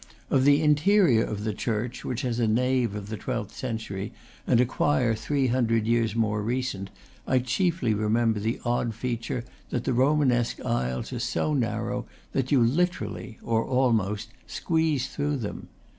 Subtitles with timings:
[0.31, 4.11] Of the in terior of the church, which has a nave of the twelfth century,
[4.47, 6.89] and a choir three hundred years more recent,
[7.27, 12.61] I chiefly remember the odd feature that the Romanesque aisles are so narrow that you
[12.61, 15.67] literally or almost squeeze through them.